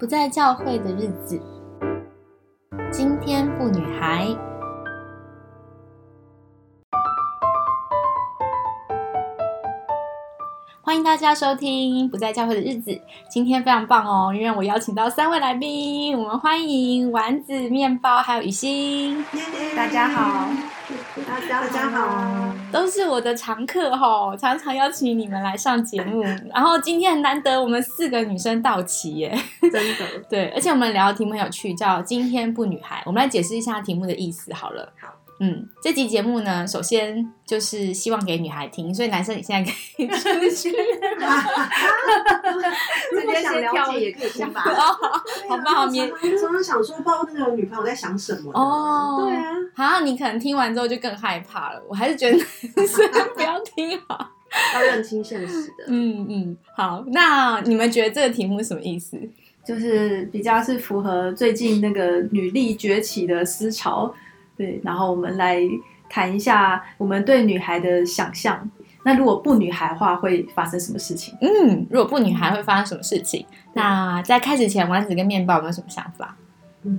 [0.00, 1.38] 不在教会的日子，
[2.90, 4.34] 今天不女孩。
[10.80, 12.90] 欢迎大家收听《不在教会的日子》。
[13.28, 19.22] 今天非常棒哦，因为我邀请到三位来宾，我们欢迎丸子、面包还有雨欣。
[19.76, 20.48] 大家好，
[21.16, 26.22] 大家大家好，都是我的常客哈，常常邀请你们来上节目。
[26.54, 33.02] 然后今天很难得，我们四个女生到齐耶，真的 对，而且我们聊的题目很有趣，叫“今天不女孩”。
[33.06, 34.92] 我们来解释一下题目的意思好了。
[35.00, 35.08] 好，
[35.42, 40.70] 嗯，这集节目呢，首先就是希望给女孩听，所以男生你现在可以出去。
[43.12, 44.62] 如果想了解也可以先吧。
[44.66, 44.92] 哦，
[45.48, 48.52] 好吧，好免常常想说，不知道那个女朋友在想什么。
[48.52, 49.24] 哦。
[49.24, 51.82] 对啊，好，你可能听完之后就更害怕了。
[51.88, 52.36] 我还是觉得
[52.76, 54.30] 男生不要听好。
[54.74, 55.84] 要认清现实的。
[55.86, 59.18] 嗯嗯，好，那你们觉得这个题目什么意思？
[59.64, 64.12] 就是比较是符合最近那个女力崛起的思潮，
[64.60, 65.58] 对，然后我们来
[66.06, 68.70] 谈一下我们对女孩的想象。
[69.02, 71.34] 那如果不女孩的话会发生什么事情？
[71.40, 73.46] 嗯，如果不女孩会发生什么事情？
[73.72, 76.36] 那在开始前，丸子跟面包有没有什么想法？
[76.82, 76.98] 嗯，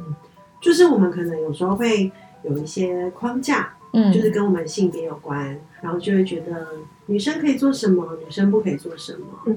[0.59, 6.65] 就是我们可能有时候会有一些框架，嗯就是跟我们性别有关，然后就会觉得
[7.05, 9.27] 女生可以做什么，女生不可以做什么。
[9.45, 9.55] 嗯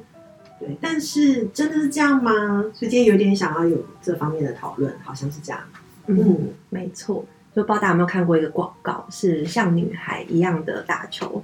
[0.60, 2.62] 对，但是真的是这样吗？
[2.74, 5.60] 所以今天有点想要有这方面的讨论，好像是这样。
[6.08, 7.24] 嗯，没错。
[7.54, 11.42] 就不知道大家有没有看过一个广告，是像女孩一样的打球，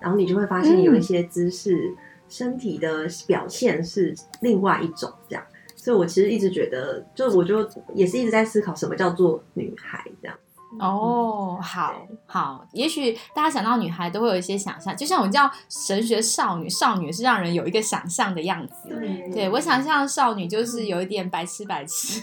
[0.00, 1.94] 然后你就会发现有一些姿势、
[2.28, 5.44] 身体的表现是另外一种这样。
[5.76, 10.36] 所以我其实一直觉得，就我就也是一直在思考什么叫做女孩这样。
[10.78, 11.94] 哦，好
[12.26, 18.88] 好，也许大家想到女孩都会有一些想象，就像我叫神学少女，少女是让人有一个想象的样子。
[18.88, 22.20] 对对我想象少女就是有一点白痴白痴，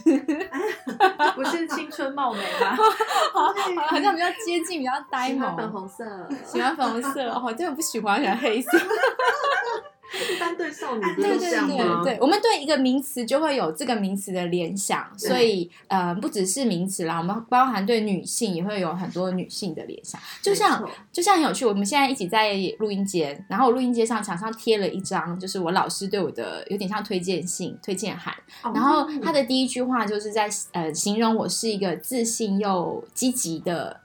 [1.36, 2.78] 不是青春貌美吗？
[3.34, 3.48] 好
[3.88, 5.74] 好像比较接近，比较呆喜欢粉萌。
[5.82, 6.06] 红色，
[6.46, 8.70] 喜欢粉红色哦，真的不喜欢，喜欢黑色。
[10.34, 12.02] 一般对少女不对是这样对吗？
[12.04, 20.20] 对对，我们对一个名词就会有这个名词的联想，所以呃，不只是名词啦，我们包含对女性也会有很多女性的联想。
[20.42, 34.00] 就像就像很有趣，我们现在一起在录音间，然后我录音间上墙上贴了一张，就是我老师对我的有点像推荐信、推荐函，哦然后他的第一句话就是在呃形容我是一个自信又积极的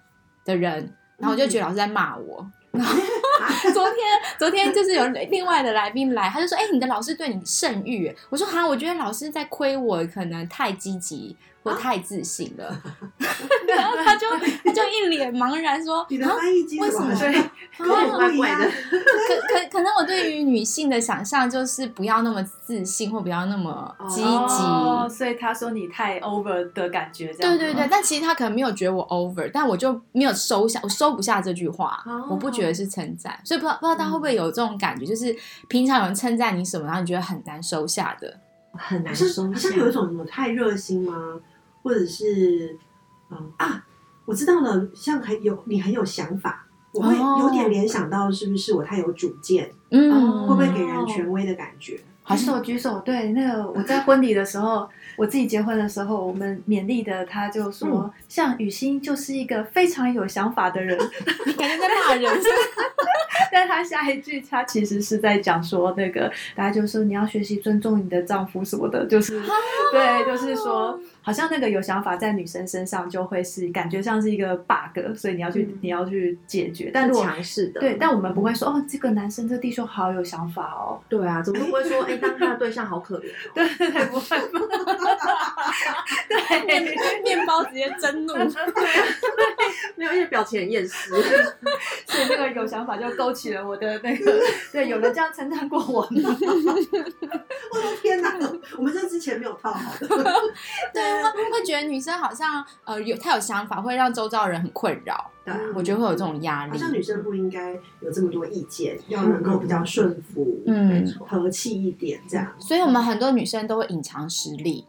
[0.45, 2.45] 的人，然后我就觉得老师在骂我。
[2.73, 2.99] 然后
[3.73, 3.97] 昨天
[4.39, 12.83] 昨天就是有另外的来宾来，他就说：“哎、你的老师对你甚誉。”我说：“哈，我觉得老师在亏我，可能太积极或太自信了。
[13.67, 14.27] 然后他就
[14.65, 17.15] 他就一脸茫然说：“你的啊翻译机为什么
[17.79, 24.27] 怪怪的可可可能我对于女性的想象就是不要那么自信，或不要那么积极。
[24.63, 35.35] 哦，所以他说你太 over 的感觉，这样吗对对对，但其实他可能没有觉得我 over，但我就没有收下，我收不下这句话，哦我不觉得是称赞，所以不知道不知道他会不会有这种感觉，就是
[35.69, 38.39] 平常有人称赞你什么，然后你觉得很难收下的。
[38.75, 39.73] 很难收下好像。
[39.77, 41.15] 有一种什么太热心吗？
[41.83, 42.79] 或者是
[43.31, 43.85] 嗯啊，
[44.25, 52.01] 我知道了，像很有你很有想法，我会哦有点联想到是不是我太有主见，嗯，会不会给人权威的感觉？
[52.25, 58.11] 好像举手举手，对，那个我在婚礼的时候，我自己结婚的时候，我们勉励的他就说，嗯。
[58.29, 60.99] 像雨欣就是一个非常有想法的人，
[61.47, 62.33] 你感觉在骂人？
[63.51, 69.39] 但他下一句他其实是在讲说，那个大家就说你要学习尊重你的丈夫什么的，就是
[69.93, 75.79] 对，就是说，好像那个有想法在女生身上就会是感觉像是一个 bug，所以你要去、嗯。
[75.83, 83.53] 你要去解决，但如果强势的，对，但我们不会说哦，这个男生这弟兄好有想法哦，对啊，怎么会说哎，当他的对象好可怜哦？
[83.55, 84.37] 对 对对，不会，
[86.29, 86.63] 对。
[87.23, 88.35] 面包直接真怒。
[89.97, 91.11] 没有，因为表情很厌世。
[92.07, 94.41] 所以那个有想法就勾起了我的那个，
[94.73, 96.23] 对，有人这样称赞过我呢。
[97.73, 98.35] 我的天哪，
[98.77, 100.07] 我们这之前没有套好的。
[100.93, 105.31] 对啊，会觉得女生好像呃有太有想法，会让周遭人很困扰。
[105.45, 106.77] 对啊我觉得会有这种压力好。
[106.79, 112.55] 像女生不应该有这么多意见，要能够比较顺服，嗯和气一点这样。
[112.61, 114.87] 所以我们很多女生都会隐藏实力，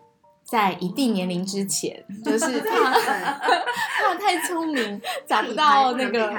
[0.53, 6.31] 在一定年龄之前，就是 怕怕 太聪明，找不到那被个。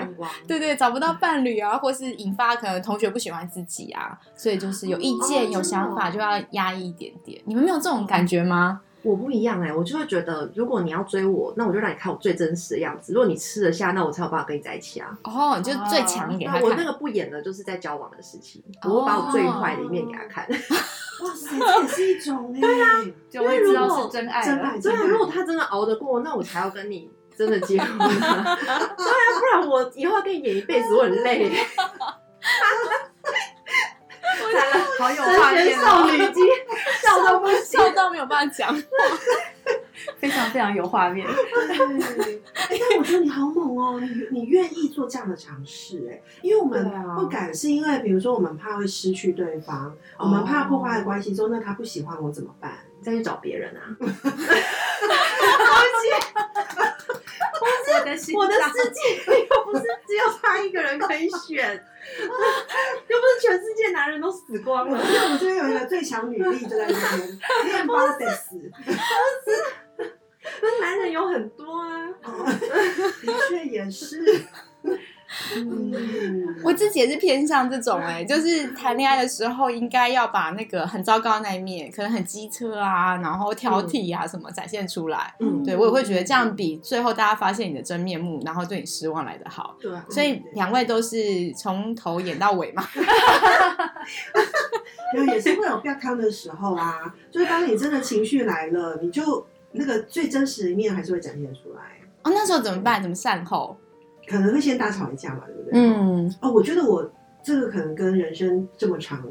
[0.46, 7.42] 对对，找不到伴侣啊，或是引发可能同学不喜欢自己啊，所以就是有意见、哦有想法就要压抑一点点。
[7.44, 8.82] 你们没有这种感觉吗？
[9.02, 13.12] 我不一样哎、我就会觉得，如果你要追我，那我就让你看我最真实的样子。
[13.12, 15.10] 如果你吃得下，那我才有办法跟你在一起啊。
[15.24, 16.62] 哦，你就最强给他看。
[16.62, 20.46] 那我那个不演的，就是在交往的事情，我会把我最坏的一面给他看。
[21.20, 24.46] 哇塞，这也是一种哎， 对啊，就会知道是真爱了。
[24.46, 28.56] 真爱，对啊，真爱如果他真的熬得过，那我才要跟你真的结婚啊。
[28.96, 31.52] 对啊，不然我以后要跟你演一辈子，我很累。
[34.98, 36.40] 好有画神面哦，少女肌
[37.02, 37.64] 笑到不行。
[37.64, 38.74] 笑到没有办法讲。
[40.18, 41.26] 非常非常有画面。
[41.26, 46.84] 对，哎，但我觉得你好猛哦，你你愿意做这样的尝试，哎，因为我们
[47.16, 52.78] 不敢，是因为比如说我们怕会失去对方，我们怕破坏关系之后，那他不喜欢我怎么办？
[53.02, 53.96] 再去找别人啊！
[58.00, 58.60] 我的心我的世
[58.90, 61.84] 界又不是只有他一个人可以选，
[62.20, 64.98] 又不是全世界男人都死光了。
[65.04, 68.56] 因为我们这边有一个最强女力就在这边，面包得死，
[70.62, 72.08] 那男人有很多啊。
[72.22, 74.44] 的确也是。
[75.56, 85.34] 嗯，我自己也是偏向这种哎、就是谈恋爱的时候应该要把那个很糟糕的那一面，可能很机车啊，然后挑剔啊什么展现出来。
[85.40, 89.76] 嗯对我也会觉得这样比最后大家发现你的真面目，然后对你失望来的好。
[89.80, 92.86] 对啊，所以两位都是从头演到尾嘛。
[95.16, 99.44] 有也是会有不要康的时候啊，就是当你真的情绪来了，你就
[99.76, 103.02] 那个最真实的一面还是会展现出来，哦，那时候怎么办？
[103.02, 103.76] 怎么善后？
[104.26, 105.72] 可能会先大吵一架嘛，对不对？。
[105.74, 107.10] 嗯，哦，我觉得我
[107.42, 109.22] 这个可能跟人生这么长，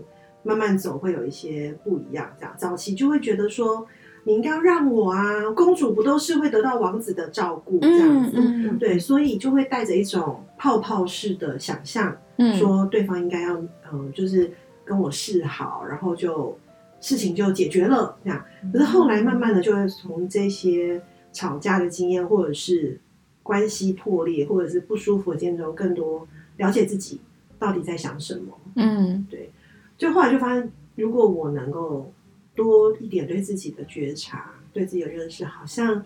[0.43, 2.29] 慢慢走会有一些不一样。
[2.37, 3.87] 这样早期就会觉得说，
[4.25, 8.33] 你应该要让我啊，公主不都是会得到王子的照顾这样子？
[8.35, 13.55] 嗯对，所以就会带着一种泡泡式的想象，嗯说对方应该要，
[13.91, 14.51] 嗯、就是
[14.85, 16.55] 跟我示好，然后就
[17.03, 18.45] 事情就解决了这样。
[18.71, 21.01] 可是后来慢慢的就会从这些
[21.33, 22.97] 吵架的经验，或者是
[23.43, 27.19] 关系破裂，或者是不舒服的经验中，更多了解自己
[27.59, 28.57] 到底在想什么。
[28.77, 29.51] 嗯对
[29.97, 32.11] 就后来就发现，如果我能够
[32.55, 36.05] 多一点对自己的觉察，对自己的认识，好像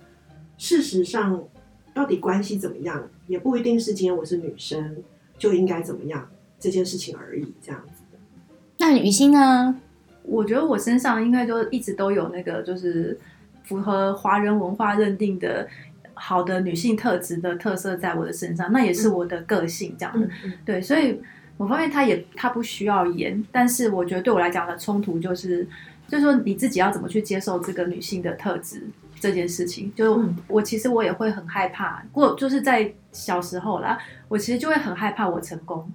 [0.58, 1.44] 事实上
[1.94, 4.98] 到底关系怎么样，也不一定是今天我是女生
[5.38, 6.28] 就应该怎么样
[6.60, 8.02] 这件事情而已，这样子。
[8.80, 9.80] 那雨欣呢？
[10.28, 13.18] 我觉得我身上应该就一直都有那个就是
[13.64, 15.68] 符合华人文化认定的
[16.14, 20.28] 好的女性特质的特色在我的身上，那也是我的个性这样的。
[20.44, 21.20] 嗯对，所以
[21.58, 25.68] 我发现他也他不需要演，但是我觉得对我来讲的冲突就是，
[26.08, 28.84] 就是说你自己要怎么去接受这个女性的特质
[29.20, 29.92] 这件事情。
[29.96, 33.98] 就嗯我其实我也会很害怕，过就是在小时候啦，
[34.28, 35.90] 我其实就会很害怕我成功，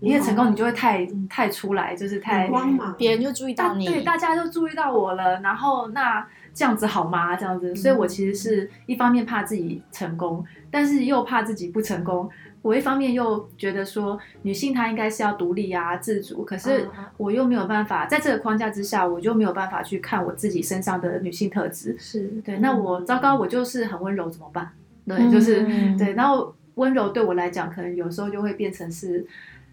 [0.00, 7.36] 因为成功你就会太太出来，就是太光芒，别人就注意到你，对，大家都注意到我了，然后那这样子好吗？
[7.36, 12.28] 这样子，所以我其实是一方面怕自己成功，但是又怕自己不成功。
[12.62, 21.96] 我一方面又觉得说，女性她应该是要独立啊、自主，可是嗯我又没有办法在这个框架之下，我就没有办法去看我自己身上的女性特质。
[21.98, 24.70] 是对，那我糟糕，我就是很温柔，怎么办？
[25.06, 25.62] 对，嗯就是
[25.96, 29.26] 对，然后温柔对我来讲，可能有时候就会变成是。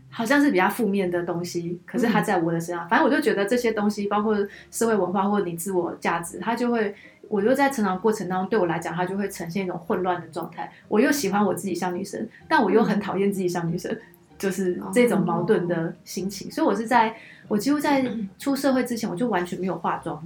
[0.09, 4.35] 好像是比较负面的东西，可是它在我的身上，反正我就觉得这些东西，包括
[4.71, 6.95] 社会文化或者你自我价值，它就会，
[7.27, 10.71] 我就在成长过程当中，对我来讲，它就会呈现一种混乱的状态。
[10.87, 13.95] 我又喜欢我自己像女生，但我又很讨厌自己像女生，
[14.37, 16.49] 就是这种矛盾的心情。
[16.49, 17.15] 所以我是在
[17.47, 18.05] 我几乎在
[18.39, 20.23] 出社会之前，我就完全没有化妆，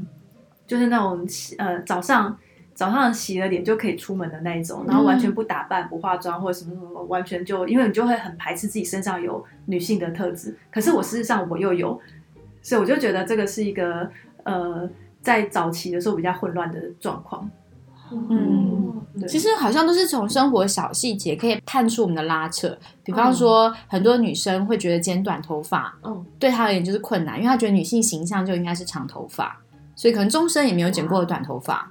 [0.65, 1.27] 就是那种
[1.57, 2.37] 呃早上。
[2.73, 10.57] 早上洗了脸就可以出门的那一种，然后完全不打扮、不化妆或者什么什么，完全就因为你就会很排斥自己身上有女性的特质。
[10.71, 11.99] 可是我事实上我又有，
[12.61, 14.09] 所以我就觉得这个是一个
[14.43, 14.89] 呃，
[15.21, 17.47] 在早期的时候比较混乱的状况。
[18.13, 22.77] 嗯，对其实好像都是从生活小细节可以看出我们的拉扯。
[23.05, 29.57] 比方说，很多女生会觉得剪短头发嗯对她而言就是困难，因为她觉得女性形象就应该是长头发，
[29.95, 31.89] 所以可能终身也没有剪过短头发。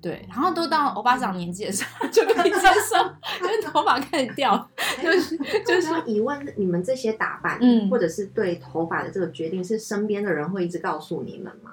[0.00, 2.96] 对，然后都到欧巴桑年纪的时候 就可以接受，
[3.40, 4.68] 就是头发开始掉，
[5.02, 5.36] 就是
[5.66, 11.72] 就是那疑问，你们这些打扮，嗯或者是对头发的这个决定，是身边的人会一直告诉你们吗？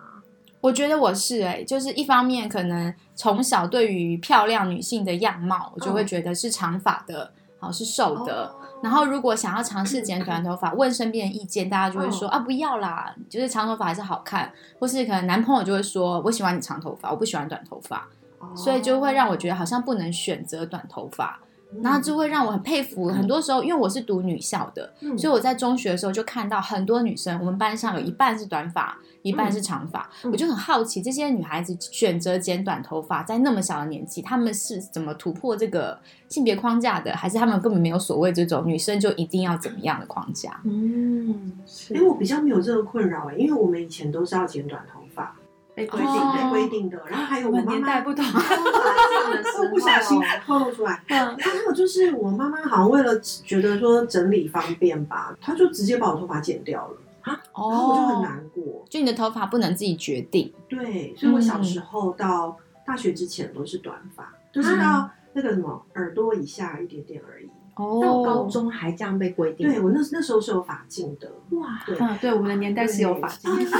[0.62, 8.51] 我觉得我是哎、就是一方面可能从小对于漂亮女性的样貌，我就会觉得是长发的，好是瘦的。
[8.86, 14.51] 然后如果想要尝试剪短头发，问身边的意见，大家就会说、啊不要啦，就是长头发还是好看。
[14.80, 18.08] 或是可能男朋友就会说我喜欢你长头发，我不喜欢短头发，
[18.56, 21.39] 所以就会让我觉得好像不能选择短头发。
[21.82, 23.10] 然后就会让我很佩服。
[23.10, 37.15] 很多时候，因为我是读女校的，嗯所以我在中学的时候就看到很多女生，我们班上有一半是短发，一半是长发，嗯我就很好奇，这些女孩子选择剪短头发，在那么小的年纪，她们是怎么突破这个性别框架的？
[37.15, 40.62] 还是她们根本没有所谓这种女生就一定要怎么样的框架？
[40.63, 45.36] 嗯，是哎，我比较没有这个困扰哎，因为我们以前都是要剪短头发，
[45.74, 47.01] 被规定哦被规定的。
[47.10, 51.01] 然后还有我妈妈，年代不同，我 不小心透露出来。
[51.10, 58.86] 嗯还有就是我妈妈好像为了觉得说整理方便吧，她就直接把我头发剪掉了，然后我就很哦，难过。
[58.89, 67.50] 就你的头发不能自己决定，对，所以我小时候到大学之前都是短发，就是到那个什么耳朵以下一点点而已。
[67.75, 68.00] 哦。
[68.01, 73.79] 到高哦，中还这样被规定，对我那那时候是有发镜的，哇，对，嗯，对，我们的年代是有发型，不是不是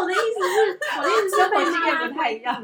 [0.00, 0.20] 我的意思
[0.52, 2.62] 是，我的意思是生活经验不太一样，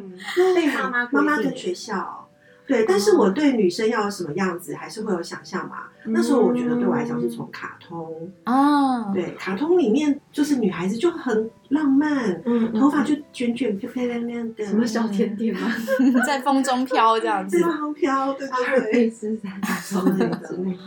[0.55, 2.26] 被妈妈妈妈跟学校。
[2.67, 5.85] 对，但是我对女生要什么样子，还是会有想象嘛。
[6.05, 15.69] 那时候我觉得对我来讲是从卡通，啊，对，卡通里面就是女孩子就很浪漫，嗯，头发就卷卷漂漂亮亮的，什么小甜点吗？
[16.27, 20.79] 在风中飘这样子在，风飘，对阿尔对对卑斯山之类的之类的，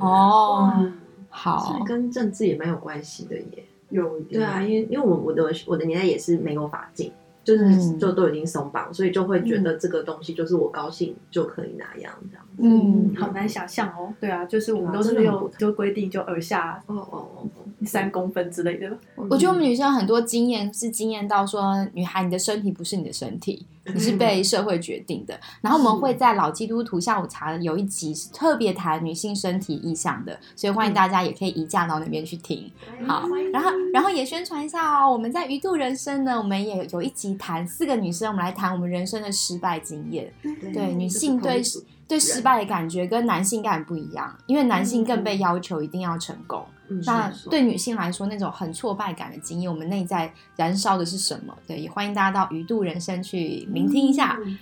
[0.00, 0.92] 哦，嗯
[1.28, 3.64] 好这，跟政治也蛮有关系的耶。
[3.90, 7.12] 有一点对啊，因为因为我我的我的年代也是没有法镜，
[7.44, 12.43] 就是嗯就都已经松绑，所以就会觉得这个东西就是我高兴就可以拿样这样。
[12.58, 14.12] 嗯，好难想象哦。
[14.20, 17.48] 对啊，就是我们都是有就规定就耳下哦哦哦，
[17.84, 25.38] 三公分之类的，我觉得我们女生很多经验是经验到说，女孩你的身体不是你的身体，你是被社会决定的。
[25.60, 32.70] 然后我们会在老基督徒下午茶有一集是特别谈女性身体意向的，所以欢迎大家也可以移驾到那边去听。
[33.06, 40.32] 好，然后然后也宣传一下哦，我们在鱼肚人生呢，我们也有一集谈四个女生，我们来谈我们人生的失败经验。
[40.72, 41.62] 对女性对
[42.06, 46.66] 对失败的感觉跟男性感不一样，因为男性更被要求一定要成功。
[46.88, 51.56] 嗯那是对女性来说，那种很挫败感的经验，我们内在燃烧的是什么？
[51.66, 54.38] 对，也欢迎大家到鱼肚人生去聆听一下。
[54.44, 54.58] 嗯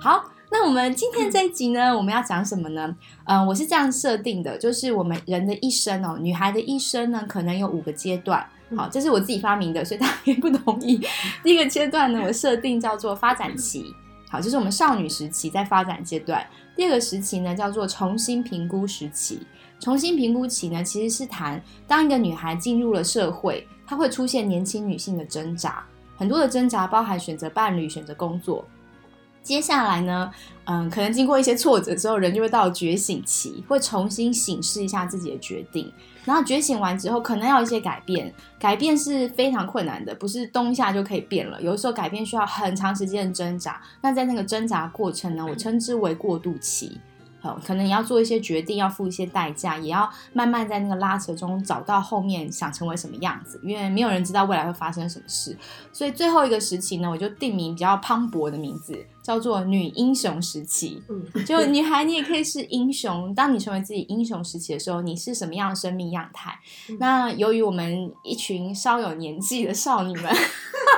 [0.00, 2.94] 好，那我们今天这一集呢，我们要讲什么呢？
[3.24, 8.46] 嗯、我是这样设定的，就是我们人的一生哦，女孩的一生呢，可能有五个阶段。
[8.76, 11.00] 好，这是我自己发明的，所以大家也不同意。
[11.42, 13.94] 第一个阶段呢，我设定叫做发展期，
[14.28, 16.46] 好，就是我们少女时期在发展阶段。
[16.76, 19.40] 第二个时期呢，叫做重新评估时期。
[19.80, 25.84] 重新评估期呢，其实是谈当一个女孩进入了社会，她会出现年轻女性的挣扎，
[26.16, 28.64] 很多的挣扎包含选择伴侣、选择工作。
[29.40, 30.30] 接下来呢，
[30.64, 35.90] 嗯，可能经过一些挫折之后，人就会到觉醒期，会重新审视一下自己的决定。
[36.28, 41.58] 然后觉醒完之后，可能要一些改变，改变是非常困难的，不是冬夏就可以变了。
[41.62, 43.80] 有的时候改变需要很长时间的挣扎。
[44.02, 47.00] 那在那个挣扎过程呢，我称之为过渡期。
[47.40, 55.56] 好，可能你要做一些决定，要付一些代价，也要慢慢在那个拉扯中找到后面想成为什么样子，因为没有人知道未来会发生什么事。
[55.92, 61.00] 所以最后一个时期呢，我就定名比较磅礴的名字，叫做女英雄时期。
[61.08, 63.32] 嗯，就女孩，你也可以是英雄。
[63.34, 66.58] 当你成为自己英雄时期的时候，你是什么样的生命样态？
[66.98, 70.24] 那由于我们一群稍有年纪的少女们，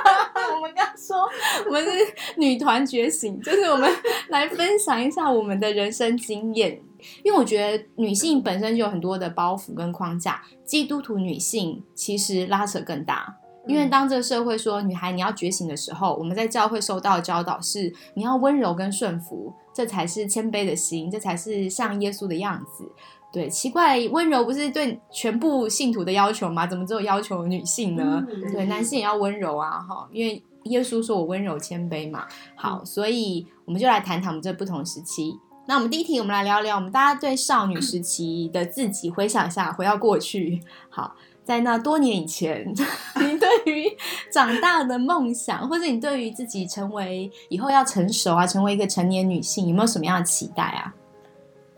[0.61, 1.27] 们刚说
[1.67, 1.91] 我们是
[2.37, 3.91] 女团觉醒，就是我们
[4.29, 6.81] 来分享一下我们的人生经验。
[7.23, 13.35] 因为我觉得女性本身就有很多的包袱跟框架，基督徒女性其实拉扯更大。
[13.67, 22.83] 因为当这个社会说女孩你要觉醒的时候，我们在教会受到的教导是你要温柔跟顺服，这才是谦卑的心，这才是像耶稣的样子。
[23.31, 26.67] 对，奇怪，温柔不是对全部信徒的要求吗？
[26.67, 28.25] 怎么只有要求女性呢？
[28.29, 32.27] 嗯对，男性也要温柔啊，哈，因为耶稣说我温柔谦卑嘛。
[32.55, 35.39] 好，所以我们就来谈谈我们这不同时期。
[35.67, 40.59] 那我们第一题，我们来聊聊我们大家对少女时期的自己回想一下，回到过去。
[40.89, 42.67] 好，在那多年以前，
[43.21, 43.85] 你对于
[44.31, 50.93] 长大的梦想，或者你对于自己成为以后要成熟啊，成为一个成年女性，有没有什么样的期待啊？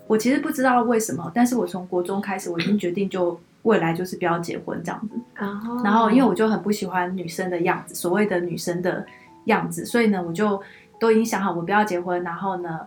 [0.08, 5.15] 我其实不知道为什么，但是我从国中开始，我已经决定就未来就是不要结婚这样子。
[5.34, 9.05] 然后然后因为我就很不喜欢女生的样子，所谓的女生的
[9.46, 10.62] 样子，所以呢，我就
[11.00, 12.79] 都已经想好我不要结婚，然后呢，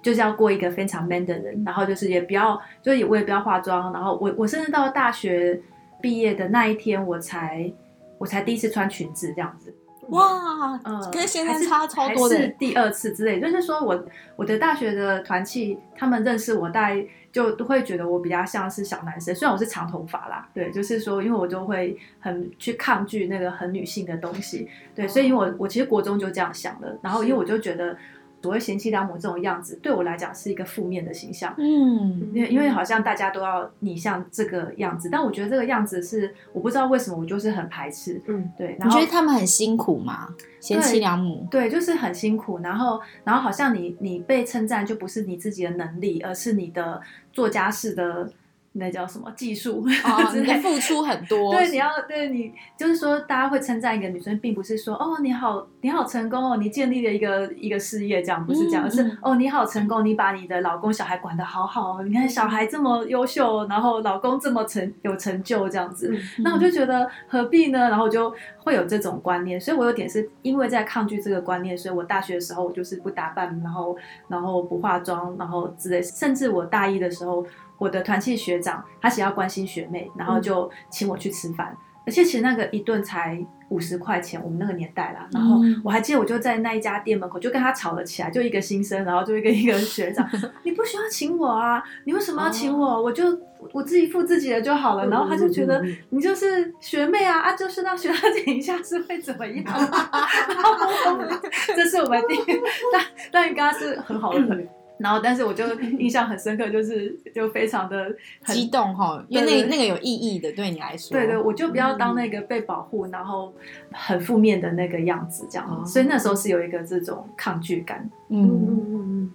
[0.00, 5.60] 就是要过一个非常 man 的人，然后就是也不要，就也我也不要化妆，然后我我甚至到大学
[6.00, 7.70] 毕业的那一天，我才
[8.18, 9.74] 我才第一次穿裙子这样子。
[10.08, 12.36] 哇，嗯，跟现还是在差超多的。
[12.36, 14.04] 还是第二次之类，就是说我
[14.36, 27.96] 我的大学的团契，他们认识我，大概就都会觉得我比较像是小男生，虽然我是长头发啦，对，就是说，因为我就会很去抗拒那个很女性的东西，对，所以因为我我其实国中就这样想的，然后因为我就觉得
[28.42, 32.30] 所谓贤妻良母这种样子，对我来讲是一个负面的形象，嗯。
[32.32, 40.28] 因为因为好像大家都要你像这个样子，但我觉得这个样子是我不知道为什么我就是很排斥，嗯，对，然后你觉得他们很辛苦吗？
[40.60, 47.00] 贤妻良母，对，就是很辛苦，然后然后好像你你被称赞就不是你自己的能力，而是你的
[47.32, 48.30] 做家事的
[48.78, 51.52] 那叫什么技术哦， 之类你的付出很多。
[51.52, 66.08] 对，你要对你就是说，大家会称赞一个女生，并不是说哦你好你好成功哦，你建立了一个一个事业，这样不是这样，嗯而是嗯哦你好成功，你把你的老公小孩管得好好哦，你看小孩这么优秀，然后老公这么成有成就这样子，
[66.38, 67.78] 嗯那我就觉得何必呢？
[67.88, 73.96] 然后我就会有这种观念，所以我有点是因为在抗拒这个观念，所以我大学的时候我就是不打扮，然后
[74.28, 77.44] 然后不化妆，然后之类，甚至我大一的时候，
[77.78, 83.38] 我的团契学长他想要关心学妹，然后就请我去吃饭，而且其实那个一顿才
[83.70, 85.28] 五十块钱，我们那个年代啦。
[85.32, 90.28] 然后嗯我还记得我就在那一家店门口就跟他吵了起来，就一个新生，然后就跟一个学长，
[90.64, 93.02] 你不需要请我啊，你为什么要请我？
[93.02, 93.38] 我就
[93.72, 95.06] 我自己付自己的就好了。
[95.08, 99.64] 然后他就觉得你就是学妹啊，啊，就是让学长请一下是会怎么样？
[101.76, 102.60] 这是我们第一，
[102.92, 104.66] 但但跟他是很好的朋友。
[104.98, 111.12] 然后，但是我就印象很深刻，就是就非常的很激动哈，因为那那个有意义的，对你来说。
[111.12, 113.52] 对对，我就不要当那个被保护，然后
[113.92, 115.68] 很负面的那个样子，这样。
[115.68, 118.10] 哦所以那时候是有一个这种抗拒感。
[118.28, 119.30] 嗯，嗯嗯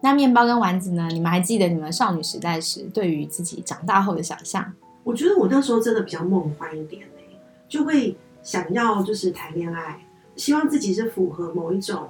[0.00, 1.08] 那面包跟丸子呢？
[1.12, 4.72] 你们还记得你们少女时代时对于自己长大后的想象？
[5.04, 7.22] 我觉得我那时候真的比较梦幻一点呢、
[7.68, 9.98] 就会想要就是谈恋爱，
[10.36, 12.08] 希望自己是符合某一种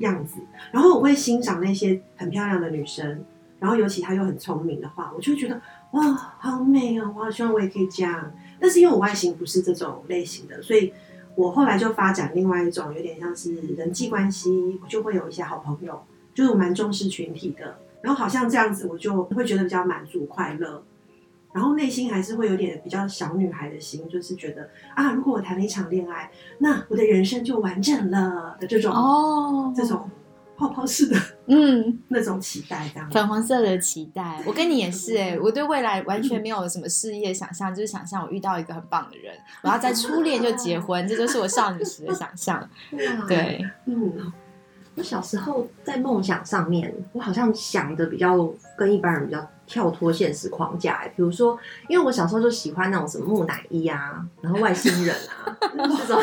[0.00, 0.40] 样子，
[0.72, 3.24] 然后我会欣赏那些很漂亮的女生，
[3.58, 5.60] 然后尤其她又很聪明的话，我就觉得
[5.92, 6.02] 哇，
[6.38, 8.32] 好美哦，我好希望我也可以这样。
[8.58, 10.92] 但是因为我外形不是这种类型的，所以
[11.34, 16.02] 我后来就发展另外一种有点像是人际关系，我就会有一些好朋友，
[16.34, 20.82] 就是我蛮重视群体的，然后好像这样子我就会觉得比较满足快乐。
[21.52, 30.08] 然后内心还是会有点比较小女孩的心，就是觉得啊，如果我谈了一场恋爱，那我的人生就完整了的这种、哦这种
[30.56, 31.16] 泡泡式的
[31.46, 33.10] 嗯， 那种期待，这样。
[33.10, 42.68] 粉红色的期待，我跟你也是哎、我对未来完全没有什么事业想象，就是想象我遇到一个很棒的人，我要在初恋就结婚，这就是我少女时的想象。
[43.26, 44.30] 对，嗯，
[44.96, 51.12] 我小时候在梦想上面，我好像想的比较跟一般人比较跳脱现实框架、欸。
[51.14, 51.56] 比如说，
[51.88, 56.20] 因为我小时候就喜欢那种什么木乃伊啊，然后外星人啊， 这种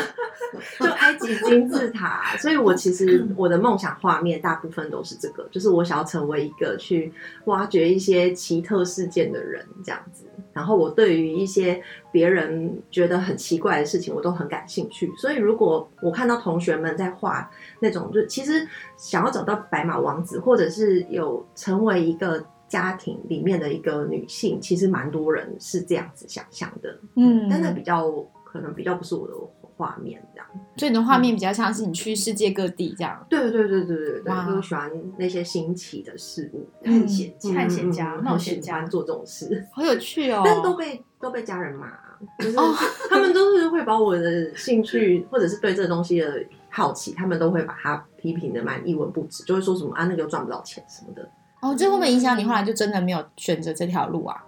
[0.78, 7.10] 就埃及金字塔啊、所以我其实 我的梦想画面大部分都是这个，就是我想要成为一个去
[7.46, 10.26] 挖掘一些奇特事件的人这样子。
[10.52, 11.80] 然后我对于一些
[12.10, 15.08] 别人觉得很奇怪的事情，我都很感兴趣。
[15.16, 26.98] 所以如果我看到同学们在画那种，就其实想要找到白马王子，或者是有成为一个家庭里面的一个女性，其实蛮多人是这样子想象的。
[27.16, 28.10] 嗯，但那比较
[28.44, 29.34] 可能比较不是我的
[29.76, 30.46] 画面这样。
[30.76, 33.26] 所以你的画面比较像是你去世界各地这样。
[33.28, 39.66] 对对对对对对，哇就喜欢那些新奇的事物，探险家，探险家嗯冒险家做这种事。
[39.72, 40.42] 好有趣哦！
[40.44, 41.90] 但都被都被家人骂，
[42.38, 42.74] 就是哦
[43.08, 51.28] 他们都是会把我的兴趣或者是对这个东西的好奇，他们都会把它批评的蛮一文不值，就会说什么啊那个赚不到钱什么的。
[51.60, 54.44] 哦，这会不会影响你后来就真的没有选择这条路啊？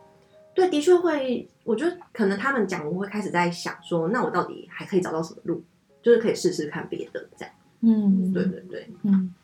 [0.54, 5.62] 对，的确会，我觉得可能他们讲，我会开始在想说，那我到底还可以找到什么路，
[6.02, 7.54] 就是可以试试看别的这样。
[7.80, 9.34] 嗯，对对对，嗯。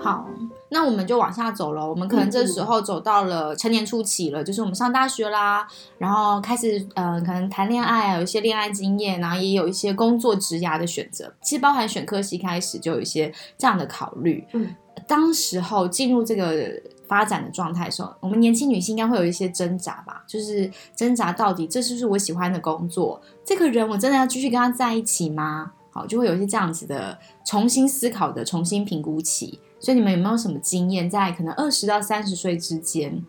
[0.00, 0.28] 好，
[0.72, 1.86] 那我们就往下走了。
[1.86, 11.30] 我们可能这时候走到了成年初期了，就是我们上大学啦，然后开始呃，可能谈恋爱啊，有一些恋爱经验，然后也有一些工作职涯的选择。
[11.42, 14.42] 其实包含选科系开始就有一些这样的考虑。
[14.54, 14.74] 嗯，
[15.06, 16.72] 当时候进入这个
[17.06, 23.20] 发展的状态的时候，我们年轻女性应该会有一些挣扎吧，就是挣扎到底这是不是我喜欢的工作？
[23.44, 25.72] 这个人我真的要继续跟他在一起吗？
[25.90, 29.60] 好，就会有一些这样子的重新思考的、重新评估期。
[29.82, 33.20] 所以你们有没有什么经验，在可能二十到三十岁之间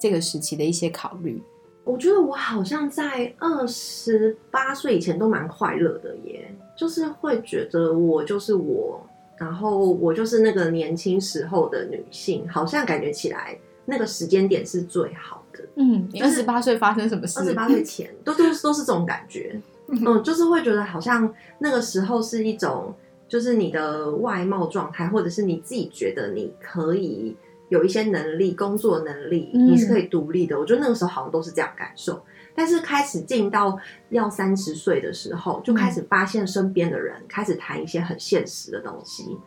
[0.00, 1.40] 这个时期的一些考虑？
[1.84, 9.06] 我觉得我好像在二十八岁以前都蛮快乐的耶，就是会觉得我就是我，
[9.38, 15.64] 然后我就是那个年轻时候的女性，好像感觉起来那个时间点是最好的。
[15.76, 17.40] 嗯，二十八岁发生什么事？
[17.40, 22.94] 二十八岁前都都都是这种感觉， 嗯，就是会觉得好像那个时候是一种，
[23.30, 27.36] 就是你的外貌状态，或者是你自己觉得你可以
[27.68, 30.58] 有一些能力，工作能力，嗯你是可以独立的。
[30.58, 32.20] 我觉得那个时候好像都是这样感受。
[32.56, 39.38] 但是开始进到要三十岁的时候，就开始发现身边的人开始谈一些很现实的东西，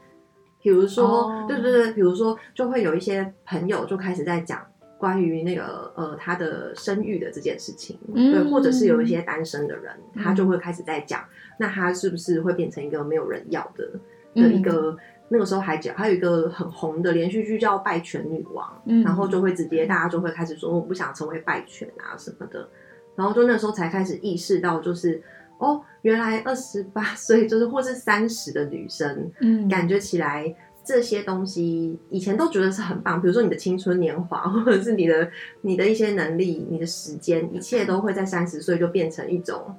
[0.62, 1.46] 比如说，哦。
[1.46, 4.65] 对对对，比如说就会有一些朋友就开始在讲
[4.98, 11.22] 关于那个呃他的生育的这件事情，嗯对，或者是有一些单身的人，他就会开始在讲，
[11.58, 13.89] 那他是不是会变成一个没有人要的
[14.36, 14.98] 的一个。
[15.30, 19.02] 那个时候还讲，还有一个很红的连续剧叫《拜权女王》，嗯。
[19.04, 22.70] 然后就会直接大家就会开始说我不想成为拜权啊什么的，
[23.16, 25.24] 然后就那时候才开始意识到，就是
[25.58, 29.68] 哦，原来二十八 岁就是或是三十的女生，嗯。
[29.68, 39.74] 感觉起来这些东西以前都觉得是很棒，比如说你的青春年华，或者是你的你的一些能力、你的时间，一切都会在三十岁就变成一种，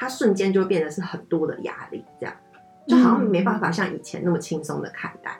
[0.00, 2.34] 它瞬间就变得是很多的压力，这样
[2.88, 5.36] 就好像没办法像以前那么轻松的看待。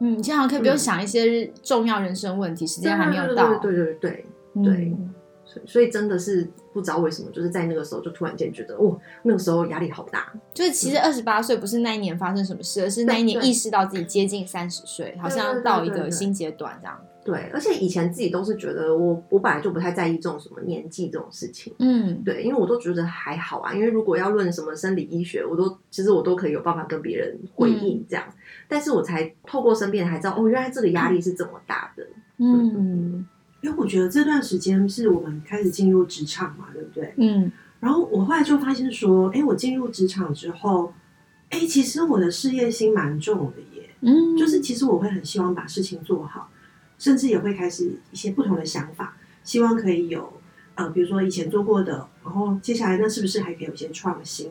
[0.00, 3.54] 嗯，你这样可以不用嗯想一些重要人生问题，时间还没有到。
[3.58, 4.96] 对对对对对，嗯对
[5.44, 10.32] 所以所以真的是不知道为什么，就是在那个时候就突然间觉得，哦，那个时候压力好大。
[10.52, 17.00] 就是其实二十八岁不是那一年发生什么事，而是那一年意识到自己接近三十岁，好像到一个新阶段这样。
[17.24, 21.72] 对，而且以前自己都是觉得我我本来就不太在意这种什么年纪这种事情。
[21.78, 28.24] 嗯，对，因为我都觉得还好啊，因为如果要论什么生理医学，我都其实我都可以有办法跟别人回应这样。
[28.68, 32.06] 但是我才透过身边人才知道，哦，原来这个压力是这么大的。
[32.38, 33.26] 嗯
[33.62, 37.12] 因为我觉得这段时间是我们开始进入职场嘛，对不对？
[37.18, 40.92] 嗯然后我后来就发现说，哎，我进入职场之后，
[41.50, 43.90] 哎，其实我的事业心蛮重的耶。
[44.00, 46.50] 嗯，就是其实我会很希望把事情做好，
[47.00, 50.32] 甚至也会开始一些不同的想法，希望可以有
[50.74, 54.50] 呃，比如说以前做过的，然后接下来那是不是还可以有一些创新，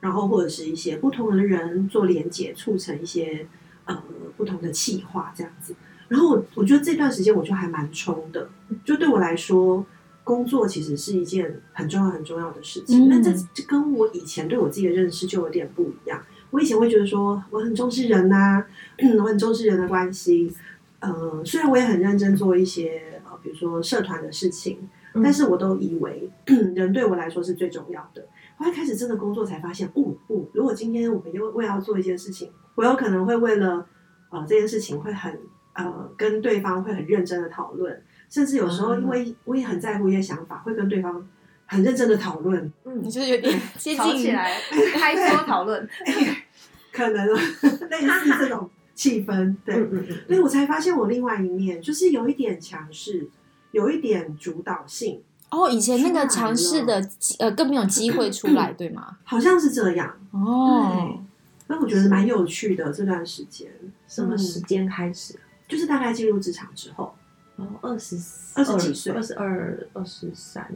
[0.00, 3.46] 然后或者是一些不同的人做连接，促成一些
[3.86, 4.02] 呃
[4.36, 5.74] 不同的企划这样子。
[6.08, 8.50] 然后我我觉得这段时间我就还蛮冲的，
[8.84, 9.84] 就对我来说，
[10.22, 13.06] 工作其实是一件很重要很重要的事情。
[13.06, 16.22] 嗯那这这跟我以前对我自己的认识就有点不一样。
[16.50, 18.64] 我以前会觉得说我很重视人呐、
[19.18, 20.52] 我很重视人的关系。
[21.00, 24.78] 呃，虽然我也很认真做一些呃，比如说社团的事情，
[25.14, 26.30] 嗯但是我都以为
[26.74, 28.26] 人对我来说是最重要的。
[28.56, 33.86] 后来开始真的工作才发现，哦哦，如果今天我们又为了要做一件事情，我有可能会为了
[34.30, 35.38] 呃这件事情会很
[35.72, 41.26] 呃跟对方会很认真的讨论，甚至有时候因为我也很在乎一些想法，会跟对方
[41.64, 44.52] 很认真的讨论，嗯你就是有点 接近吵起来，
[44.94, 45.88] 开桌讨论。
[46.92, 47.24] 可能
[47.88, 48.68] 类似这种
[49.00, 49.76] 气氛，对。
[49.76, 53.26] 嗯嗯嗯所以我才发现我另外一面就是有一点强势，
[53.70, 57.08] 有一点主导性，哦，以前那个强势的
[57.38, 59.16] 呃更没有机会出来，对吗？
[59.24, 60.14] 好像是这样。
[60.32, 61.18] 哦，
[61.66, 63.70] 所以我觉得蛮有趣的这段时间，
[64.06, 65.34] 什么时间开始？
[65.66, 67.14] 就是大概进入职场之后，
[67.56, 68.16] 哦，二十
[68.54, 69.12] 二十几岁。
[69.14, 70.68] 二十二、二十三。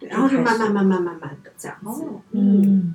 [0.00, 2.02] 对，然后就慢慢慢慢慢慢的这样子。
[2.02, 2.94] 哦，嗯，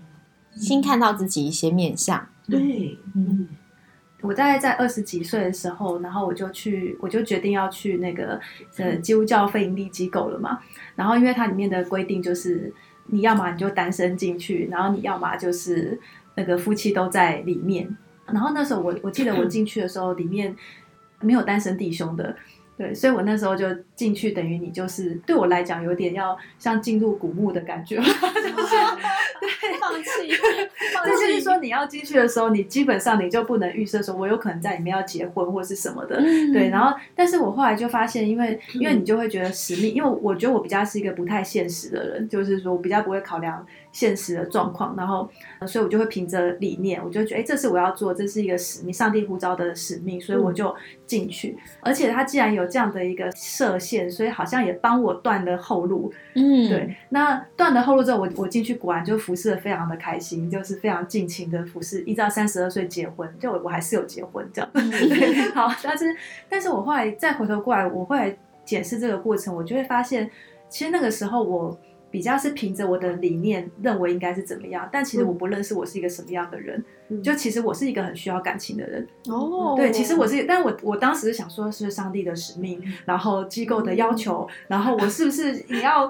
[0.55, 3.47] 新看到自己一些面相，对，嗯，
[4.23, 8.39] 我大概在二十几岁的时候，然后我就去，我就决定要去那个
[8.77, 10.59] 呃基督教非营利机构了嘛。
[10.95, 12.73] 然后因为它里面的规定就是，
[13.07, 15.99] 你要么你就单身进去，然后你要么就是
[16.35, 17.95] 那个夫妻都在里面。
[18.25, 20.55] 然后那时候我我记得我进去的时候，里面
[21.19, 22.33] 没有单身弟兄的。
[22.83, 23.65] 对，所以我那时候就
[23.95, 27.95] 进去，等于你就是对我来讲有点要像进入古墓的感觉，
[29.39, 30.33] 对放弃，
[30.93, 36.17] 放这 就是说，你要进去的时候，你基本上你就不能预设说，我有可能在里面要结婚或是什么的。
[36.17, 45.29] 嗯对，然后，但是我后来就发现，因为因为你就会觉得使命，因为我觉得我比较是一个不太现实的人，就是说我比较不会考量现实的状况，然后，
[45.59, 50.75] 呃所以我就会凭着理念，我就觉得，哎，这是我要做，这是一个使命，上帝呼召的使命，所以我就
[51.05, 51.55] 进去。
[51.79, 64.69] 而且他既然有这样的一个设限，所以好像也帮我断了后路，嗯，对，那断了后路之后，我我进去果然就服侍的非常的开心，就是非常尽情的服侍，一直到三十二岁结婚，就我我还是有结婚这样。
[64.73, 66.05] 对，好，但是
[66.49, 70.27] 但是我后来再回头过来，我后来检视这个过程，我就会发现，
[70.67, 71.77] 其实那个时候我
[72.13, 86.07] 比较是凭着我的理念认为应该是怎么样，但其实我不认识我是一个什么样的人，嗯就其实我是一个很需要感情的人，哦，对，其实我是，但我我当时是想说，是上帝的使命，然后机构的要求，然后我是不是 也要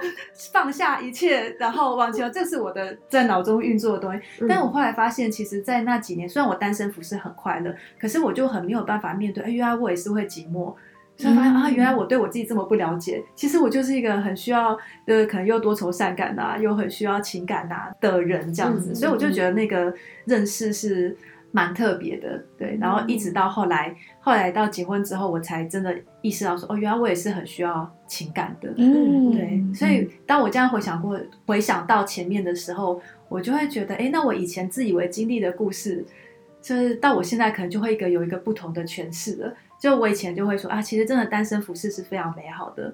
[0.51, 2.29] 放下一切，然后往前？
[2.33, 4.21] 这是我的在脑中运作的东西。
[4.45, 10.73] 但我后来发现，其实，在那几年，虽然我单身服是很快乐，可是我就很没有办法面对，哎，原来我也是会寂寞，
[11.15, 13.23] 所以发现、嗯啊，原来我对我自己这么不了解。
[13.35, 18.91] 其实我就是一个很需要，呃，可能又多愁善感呐、又很需要情感呐、的人这样子。
[18.91, 19.93] 嗯所以我就觉得那个
[20.25, 21.15] 认识是
[21.51, 22.75] 蛮特别的，对。
[22.81, 28.73] 然后一直到后来，后来到结婚之后，我才真的意识到说，哦，原来我也是很需要情感的。
[28.77, 32.99] 嗯，对，所以当我这样回想过，回想到前面的时候，
[33.29, 36.03] 我就会觉得，哎，那我以前自以为经历的故事，
[36.59, 39.53] 就是到我现在可能就会一个有一个不同的诠释了。
[39.83, 42.93] 就我以前就会说啊，其实真的单身服饰是非常美好的，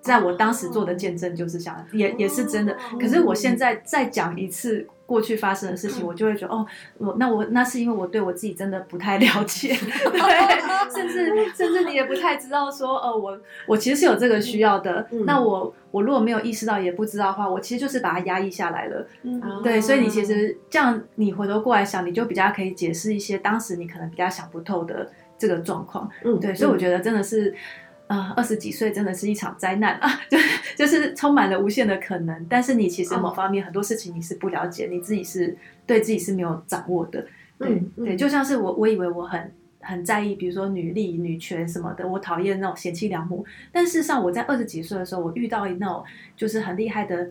[0.00, 2.76] 在我当时做的见证就是这样，也也是真的。
[3.00, 6.64] 可是我现在再讲一次过去发生的事情，我就会觉得哦，
[6.98, 15.04] 我那我那是因为我对我自己真的不太了解， 对，甚至甚至你也不太知道说，哦，我我其实是有这个需要的。
[15.10, 19.04] 嗯那我我如果没有意识到也不知道的话，我其实就是把它压抑下来了。
[19.24, 25.10] 嗯对，所以你其实这样，你回头过来想，你就比较可以解释一些当时你可能比较想不透的
[25.40, 26.08] 这个状况。
[26.22, 27.52] 嗯对，所以我觉得真的是，
[28.08, 30.36] 呃，二十几岁真的是一场灾难啊， 就
[30.76, 32.46] 就是充满了无限的可能。
[32.48, 37.26] 但是你其实某方面很多事情你是不了解，你自己是对自己是没有掌握的。
[37.58, 39.50] 对、嗯嗯对，就像是我，我以为我很
[39.80, 43.44] 很在意，比如说女力、女权什么的，我讨厌那种贤妻良母。
[43.72, 46.04] 但事实上，我在二十几岁的时候，我遇到那种
[46.36, 47.30] 就是很厉害的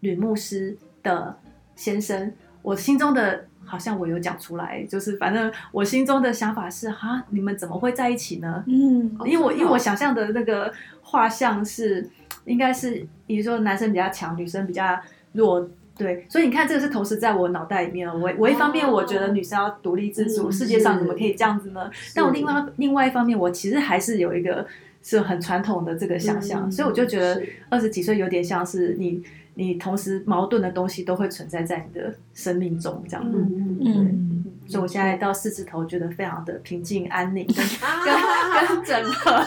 [0.00, 1.38] 女牧师的
[1.74, 8.64] 先生，我心中的好像我有讲出来，就是反正我心中的想法是哈，你们怎么会在一起呢？
[8.66, 12.08] 嗯因为我哦因为我想象的那个画像是，
[12.44, 14.98] 应该是比如说男生比较强，女生比较
[15.32, 15.68] 弱。
[15.98, 18.06] 对，所以你看，这个是同时在我脑袋里面。
[18.06, 21.90] 我我一方面我觉得女生要独立自主，嗯世界上怎么可以这样子呢？
[22.14, 24.66] 但我另外另外一方面，我其实还是有一个
[25.02, 29.22] 是很传统的这个想象，嗯所以我就觉得二十几岁有点像是你
[29.58, 33.24] 你同时矛盾的东西都会存在在你的生命中这样。
[33.26, 34.25] 嗯嗯嗯，嗯，
[34.68, 37.46] 所以我现在到四字头，觉得非常的平静安宁，
[38.04, 39.32] 跟啊跟 整合。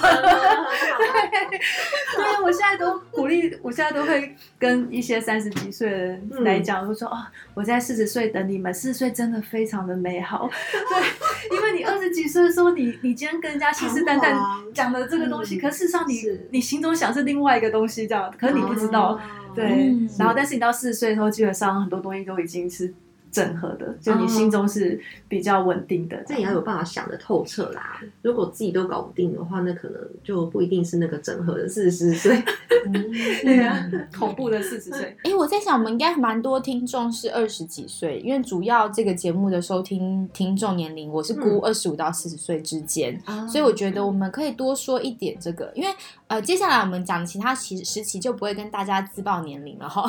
[2.15, 7.17] 对，我现在都鼓励，我现在都会跟一些三十几岁的人来讲，我说哦，
[7.53, 10.49] 我在四十岁等你们，四十岁真的非常的美好。
[10.71, 14.36] 对，因为你二十几岁的时候，你你今天跟人家信誓旦旦
[14.73, 19.13] 讲的这个东西，嗯可事实上你你心中想是另外一个东西，这样，可是你不知道。
[19.13, 19.19] 哦
[19.55, 22.93] 对，嗯然后但是你到四十岁的时候，基本上很多东西都已经是
[23.31, 26.23] 整合的，就你心中是比较稳定的。
[26.25, 28.01] 这也要有办法想得透彻啦。
[28.21, 32.41] 如果自己都搞不定的话，那可能就不一定是那个整合的四十岁。
[33.43, 35.15] 对啊，恐怖的四十岁。
[35.23, 45.89] 哎，我在想，我们应该蛮多听众是二十几岁，因为主要这个节目的收听听众年龄，我是估嗯二十五到四十岁之间，啊所以我觉得我们可以多说一点这个，因为
[46.29, 50.07] 呃，接下来我们讲其他时时期就不会跟大家自报年龄了哈。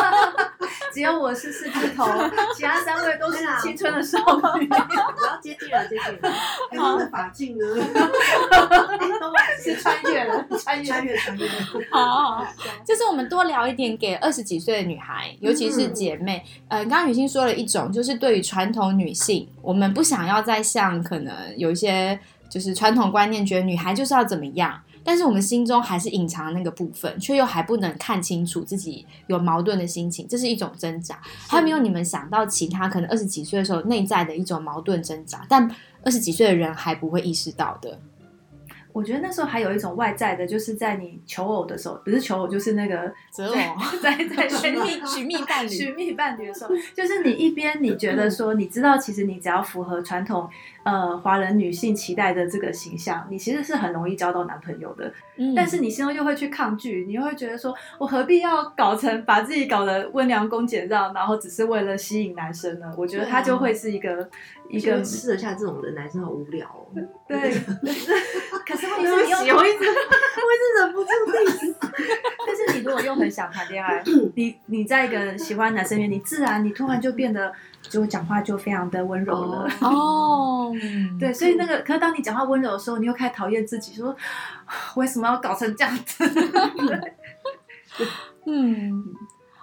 [0.92, 2.04] 只有我是四字头，
[2.54, 4.18] 其他三位都是青春的少
[4.58, 4.68] 女。
[4.68, 6.28] 我要接近了，接近了。
[6.70, 7.64] 哎他的发镜呢？
[9.58, 11.48] 是穿越了，穿穿越穿越，
[11.90, 12.46] 好，
[12.84, 16.44] 就是我们多聊一点给二十几岁的女孩，尤其是姐妹。
[16.68, 22.18] 呃，刚刚雨欣说了一种，就是对于传统女性，我们不想要再像可能有一些
[22.50, 24.78] 就是传统观念，觉得女孩就是要怎么样。
[25.06, 31.20] 但是我们心中还是隐藏那个部分，却又还不能看清楚自己有矛盾的心情，这是一种挣扎。
[31.46, 35.70] 还有没有你们想到其他可能二十几岁的时候内在的一种矛盾挣扎，但
[36.02, 37.98] 二十几岁的人还不会意识到的？
[38.96, 43.56] 我觉得那时候还有一种外在的，就是在你求偶的时候，不是求偶，就是那个择偶
[44.02, 50.48] 在在 寻觅寻觅伴侣 寻觅伴侣的时候，就是你一边你觉得说，你知道其实你只要符合传统
[50.82, 55.12] 呃华人女性期待的这个形象，你其实是很容易交到男朋友的。
[55.38, 62.90] 嗯但是你心中又会去抗拒，你又会觉得说，我何必要搞成把自己搞得温良恭俭让，然后只是为了吸引男生呢？
[62.96, 64.26] 我觉得他就会是一个
[64.68, 66.86] 一个吃得下这种的男生好无聊哦。
[67.28, 67.36] 对，
[68.66, 71.10] 可是问题是你又我一直我一直忍不住
[72.46, 74.02] 但是你如果又很想谈恋爱，
[74.34, 77.52] 你你在一个喜欢男生面，你自然你突然就变得
[77.82, 79.68] 就讲话就非常的温柔了。
[79.80, 80.72] 哦，
[81.18, 84.14] 对，所以那个，可是当你讲话温柔的时候，你又开始讨厌自己，说
[84.94, 86.24] 为什么要搞成这样子？
[88.44, 89.04] 嗯，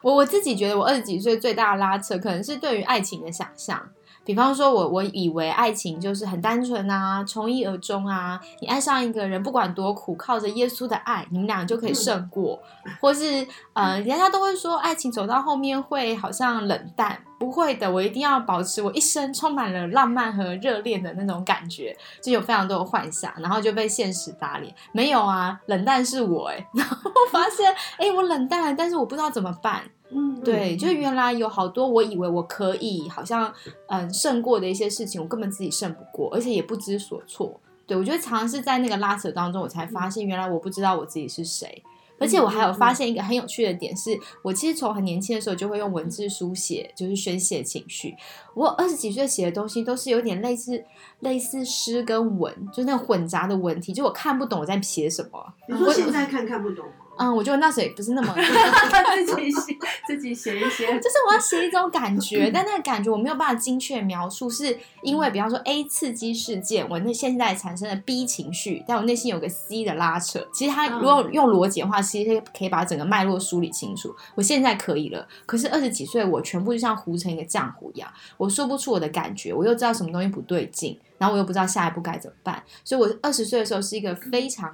[0.02, 3.90] 我我自己觉得我二十几岁最大的拉扯，可能是对于爱情的想象。
[4.26, 8.40] 比方说我，我以为爱情就是很单纯啊，从一而终啊。
[8.62, 12.58] 你爱上一个人，不管多苦，靠着耶稣的爱，你们俩就可以胜过。
[13.02, 24.74] 或是呃，人家都会说，爱情走到后面会好像冷淡，不会的，我一定要保持我一生充满了浪漫和热恋的那种感觉，就有非常多的幻想，然后就被现实打脸。
[24.94, 29.82] 没有啊，冷淡是我哎、 然后发现哎、我冷淡了，但是我不知道怎么办。
[30.14, 33.54] 嗯，对，就原来有好多我以为我可以好像
[33.88, 37.60] 嗯胜过的一些事情，我根本自己胜不过，而且也不知所措。
[37.86, 41.84] 对我觉得常常是在那个拉扯当中，我才发现原来我不知道我自己是谁。
[42.20, 48.16] 而且我还有发现一个很有趣的点是，我其实从很年轻的时候就会用文字书写，就是宣泄情绪。
[48.54, 50.82] 我二十几岁写的东西都是有点类似
[51.20, 55.54] 类似诗跟文，就那种混杂的文体，就我看不懂我在写什么。
[55.68, 57.03] 你说现在看看不懂吗？
[57.18, 58.34] 嗯，我觉得那时候也不是那么
[59.26, 70.46] 自己写自己写一些，就是我要写一种感觉， 但那个感觉我没有办法精确描述，是因为比方说 A 刺激事件，我那现在产生了 B 情绪，但我内心有个 C 的拉扯。
[70.54, 74.14] 其实它如果用逻辑的话，其实可以把整个脉络梳理清楚。
[74.36, 81.00] 我现在可以了，可是二十几岁我全部就像糊成一个浆糊一样，我说不出我的感觉，我又知道什么东西不对劲。
[81.24, 84.70] 然后我又不知道下一步该怎么办，所以我二十岁的时候是一个非常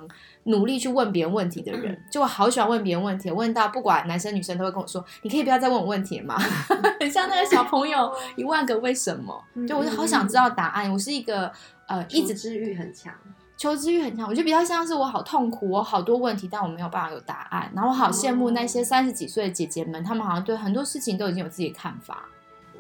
[0.45, 6.35] 努力去问别人问题的人，就我好喜欢问别人问题，问到不管男生女生都会跟我说：“你可以不要再问我问题吗？”
[6.99, 10.91] 很像那个小朋友一万个为什么，就我就好想知道答案。
[10.91, 11.51] 我是一个
[11.87, 13.13] 呃，一直知欲很强，
[13.55, 14.27] 求知欲很强。
[14.27, 17.71] 我觉得比较像是我好痛苦，我好多问题，但我没有办法有答案。
[17.75, 22.25] 然后我好羡慕那些三十几岁的姐姐们，她们好像对很多事情都已经有自己的看法。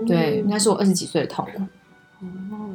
[0.07, 1.63] 对，那是我二十几岁的痛苦。
[2.23, 2.69] 哦。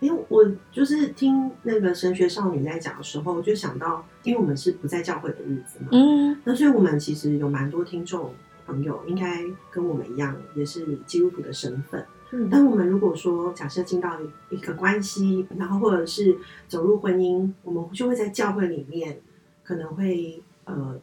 [0.00, 8.32] 因为我就是听那个神学少女在讲的时候，就想到，因为我们是不在教会的日子嘛，嗯，那所以我们其实有蛮多听众
[8.66, 12.04] 朋友，应该跟我们一样，也是基督徒的身份。
[12.32, 14.16] 嗯，但我们如果说假设进到
[14.50, 19.20] 一个关系，然后或者是走入婚姻，我们就会在教会里面，
[19.62, 20.98] 可能会呃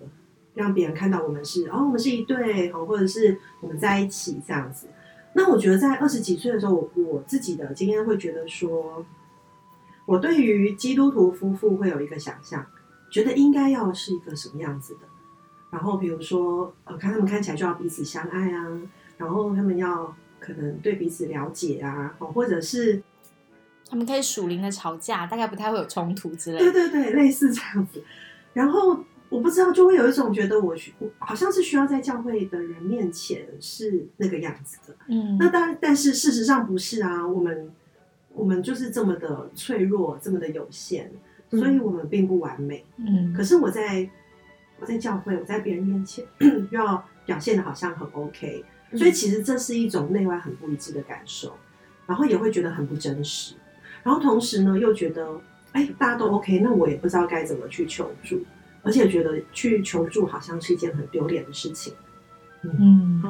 [0.54, 4.88] 让别人看到我们是哦，我们是一对，哦，或者是我们在一起这样子。
[5.38, 9.06] 那我觉得在二十几岁的时候，我我自己的经验会觉得说，
[10.08, 12.66] 我对于基督徒夫妇会有一个想象，
[13.12, 15.02] 觉得应该要是一个什么样子的。
[15.70, 18.82] 然后比如说，呃，看他们看起来就要彼此相爱啊，
[19.16, 23.04] 然后他们要可能对彼此了解啊，哦，或者是
[23.88, 26.58] 他们可以属灵的吵架，大概不太会有冲突之类。
[26.58, 28.04] 对对对，类似这样子。
[28.54, 29.00] 然后。
[29.30, 37.70] 我不知道，就会有一种觉得我我好像是需要在教会的人面前是那个样子的，嗯，那当然，但是事实上不是啊，我们
[38.34, 41.12] 我们就是这么的脆弱，这么的有限，
[41.50, 44.10] 所以我们并不完美，嗯，可是我在
[44.80, 46.24] 我在教会，我在别人面前
[46.72, 48.64] 又要表现的好像很 OK，
[48.96, 51.54] 所以其实这是一种内外很不一致的感受，
[52.06, 53.56] 然后也会觉得很不真实，
[54.04, 55.42] 然后同时呢又觉得，
[55.74, 58.42] 哎，大家都 OK，那我也不知道该怎么去求助。
[58.84, 61.94] 而且觉得去求助好像是一件很丢脸的事情。
[62.64, 63.22] 嗯，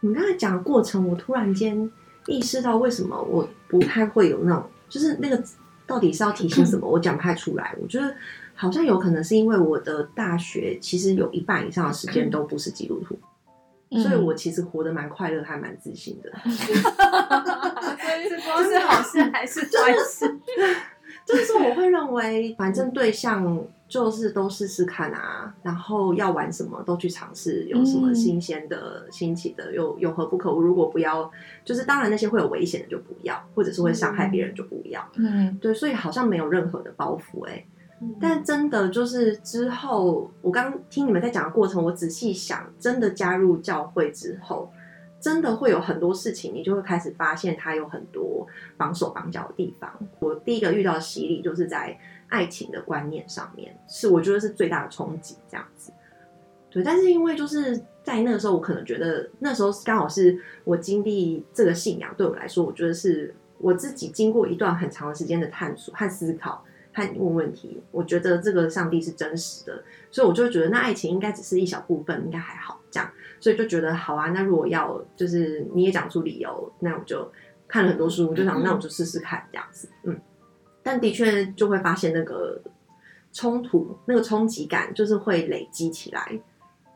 [0.00, 1.90] 你刚才讲的过程，我突然间
[2.26, 5.42] 意识到，为什么我不太会有那种，就是那个
[5.86, 7.74] 到底是要提醒什么， 我讲不太出来。
[7.80, 8.14] 我觉得
[8.54, 13.18] 好像有可能是因为我的大学其实有一半以上的时间都不是基督徒。
[14.00, 16.30] 所以我其实活得蛮快乐，还蛮自信的。
[16.44, 16.52] 所
[18.18, 20.38] 以这是好事还是坏事？
[21.26, 30.50] 就是，我会认为，反正对象就是都试试看啊，然后要玩什么都去尝试，有什么新鲜的、新奇的，有有何不可？
[30.50, 31.30] 如果不要，
[31.64, 35.06] 就是当然那些会有危险的就不要，或者是会伤害别人就不要。
[35.14, 37.64] 嗯，对，所以好像没有任何的包袱哎。
[38.20, 44.72] 但真的就是之后，我刚听你们在讲的过程，我仔细想，真的加入教会之后，
[45.20, 49.90] 真的会有很多事情，你就会开始发现它有很多绑手绑脚的地方。
[50.20, 51.96] 我第一个遇到的洗礼，就是在
[52.28, 55.36] 爱情的观念上面，是我觉得是最大的冲击。
[55.48, 55.92] 这样子，
[56.70, 56.82] 对。
[56.82, 66.64] 但是因为就是在那个时候，我可能觉得那时候刚好是我经历这个信仰，对我来说，我觉得是我自己经过一段很长的时间的探索和思考。
[66.94, 74.28] 和问问题，我觉得这个上帝是真实的，所以我就觉得那爱情应该只是一小部分，应该还好这样，所以就觉得好啊。
[74.28, 77.26] 那如果要就是你也讲出理由，那我就
[77.66, 80.20] 看了很多书，我就想那我就试试看这样子，嗯。
[80.82, 82.60] 但的确就会发现那个
[83.32, 86.38] 冲突，那个冲击感就是会累积起来，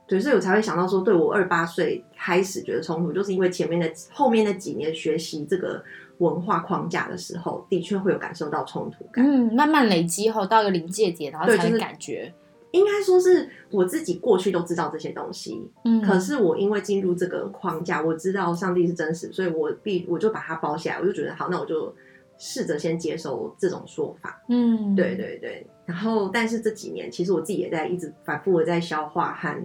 [0.07, 5.83] 对，所以我才会想到说，对我二八岁开始觉得冲突，就是因为前面的后面那几年学习这个。
[6.19, 9.25] 文化框架的时候，的确会有感受到冲突感。
[9.25, 12.33] 嗯，慢慢累积后到一个临界点，然后才感觉。
[12.73, 21.95] 应该说是我自己过去都知道这些东西，嗯，可是我因为进入这个框架，我知道上帝是真实，所以我必我就把它包起来，我就觉得好，那我就
[22.37, 24.43] 试着先接受这种说法。
[24.49, 25.67] 嗯，对对对。
[25.87, 29.57] 然后，但是这几年其实我自己也在一直反复的在消化和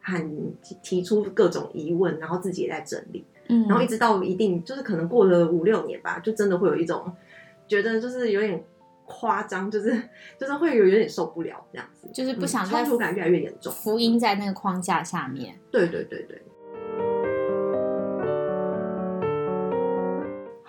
[0.00, 0.30] 和
[0.82, 3.24] 提出各种疑问，然后自己也在整理。
[3.68, 7.12] 然后一直到一定，就是可能过了五六年吧，就真的会有一种
[7.66, 8.64] 觉得就是有点
[9.04, 9.90] 夸张，就是
[10.38, 13.72] 就是会有有点受不了这样子，就是不想冲突感越来越严重。
[13.72, 16.42] 福音在那个框架下面，对对对对。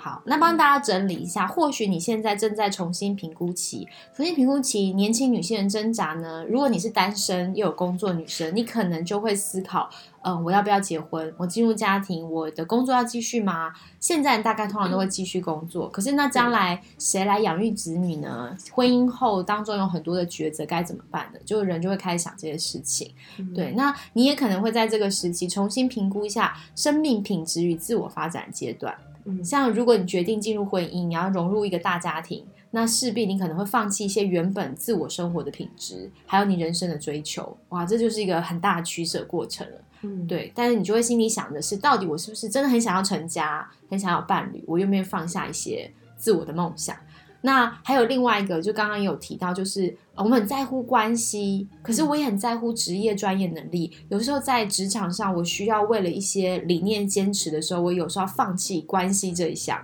[0.04, 6.44] 好，那帮大家整理一下，或许你现在正在重新评估期，重新评估期，年轻女性的挣扎呢？
[6.50, 9.88] 如果你是单身又有工作女生，你可能就会思考，
[10.24, 11.32] 嗯，我要不要结婚？
[11.38, 13.72] 我进入家庭，我的工作要继续吗？
[14.00, 18.58] 现在大概通常都会继续工作，可是那将来谁来养育子女呢？
[18.72, 21.40] 婚姻后当中有很多的抉择，该怎么办呢？
[21.46, 23.14] 就人就会开始想这些事情。
[23.54, 28.96] 对，那你也可能会在这个时期重新评估一下生命品质与自我发展阶段。
[29.26, 37.58] 嗯像如果你决定进入婚姻，你要融入一个大家庭，那势必你可能会放弃一些原本自我生活的品质，还有你人生的追求。
[37.70, 39.74] 哇，这就是一个很大的取舍过程了。
[40.04, 44.64] 嗯，对，但是你就会心里想的是，到底我是不是真的很想要成家，很想要有伴侣？
[44.66, 46.96] 我愿不愿意放下一些自我的梦想？
[47.44, 53.92] 那还有另外一个，就刚刚也有提到，就是呃我们很在乎关系，可是我也很在乎职业专业能力。
[54.10, 59.84] 有时候在职场上，我需要为了一些理念坚持的时候，我有时候要放弃关系这一项。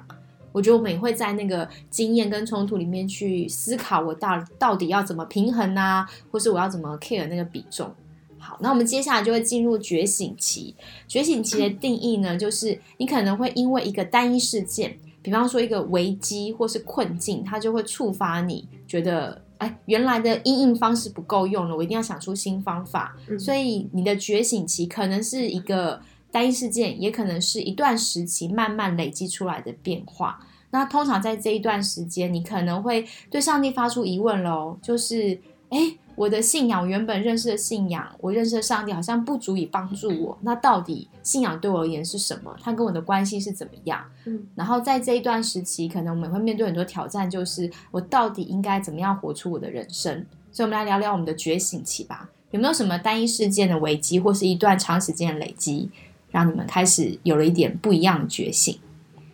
[0.51, 7.91] 我觉得我们也会在那个经验跟冲突里面去思考，我到到底要怎么平衡啊，或是我要怎么 care 那个比重。
[8.39, 10.75] 好，那我们接下来就会进入觉醒期。
[11.07, 23.15] 觉醒期的定义呢，就是你可能会因为一个单一事件，比方说一个危机或是困境，它就会触发你觉得，哎，原来的应应方式不够用了，我一定要想出新方法。
[23.29, 26.01] 嗯所以你的觉醒期可能是一个
[26.31, 30.39] 单一事件，也可能是一段时期慢慢累积出来的变化。
[30.69, 35.39] 那通常在这一段时间，你可能会对上帝发出疑问喽，就是，
[35.69, 35.77] 哎，
[36.18, 40.36] 我的信仰原本认识的信仰，我认识的上帝好像不足以帮助我。
[40.41, 42.53] 那到底信仰对我而言是什么？
[42.59, 44.03] 它跟我的关系是怎么样？
[44.26, 50.26] 嗯然后在这一段时期，可能我们会面对很多挑战，就是我到底应该怎么样活出我的人生？
[50.51, 52.32] 所以，我们来聊聊我们的觉醒期吧。
[52.49, 55.91] 有没有什么单一事件的危机，或是一段长时间的累积，
[56.32, 58.80] 让你们开始有了一点不一样的觉醒？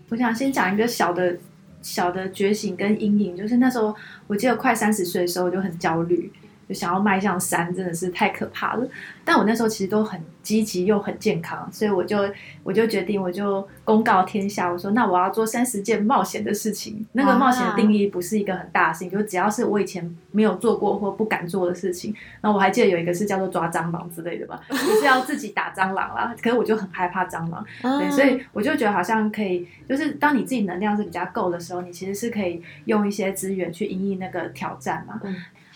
[0.10, 1.38] 我想先讲一个小的
[1.82, 3.96] 小的觉醒跟阴影，就是那时候
[4.28, 6.32] 我记得快三十岁的时候，我就很焦虑，
[6.68, 8.88] 就想要迈向山，真的是太可怕了。
[9.26, 12.18] 但我那时候其实都很积极又很健康，所以我就
[12.62, 17.06] 我就决定，我就公告天下，我说那我要做三十件冒险的事情。
[17.14, 22.14] 那个冒险的定义不是一个很大的事情，就只要是我以前没有做过或不敢做的事情。
[22.42, 26.36] 那我还记得有一个是叫做抓蟑螂之类的吧，就是要自己打蟑螂啦。
[26.42, 27.66] 可是我就很害怕蟑螂。
[27.82, 35.22] 对，所以我就觉得好像可以，就是当你自己能量是比较够的时候，你其实是可以用一些资源去应应那个挑战嘛。
[35.24, 35.34] 嗯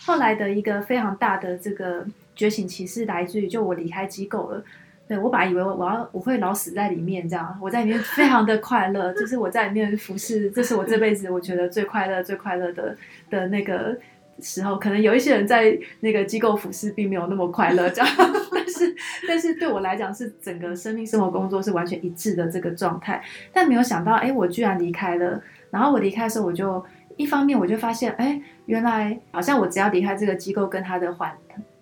[0.08, 2.02] 后来的一个非常大的这个
[2.34, 4.64] 觉醒启示来自于，就我离开机构了。
[5.06, 12.96] 对我本来以为我要我会老死在里面，这样我在里面非常的快乐，就是我在里面服侍，这是我这辈子我觉得最快乐、最快乐的
[13.28, 13.98] 的那个
[14.40, 14.78] 时候。
[14.78, 18.08] 可能有一些人在那个机构服侍并没有那么快乐，这样，
[18.50, 18.96] 但 是
[19.28, 23.22] 但是对我来讲是整个生命、生活、工作是完全一致的这个状态。
[23.52, 25.42] 但没有想到，哎，我居然离开了。
[25.70, 26.82] 然后我离开的时候，我就
[27.18, 31.30] 一方面我就发现，哎，原来好像我只要离开这个机构跟他的环